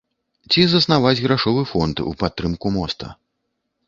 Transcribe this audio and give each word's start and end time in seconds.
Ці 0.51 0.61
заснаваць 0.69 1.19
грашовы 1.25 1.61
фонд 1.73 2.01
у 2.13 2.13
падтрымку 2.23 2.67
моста. 2.79 3.11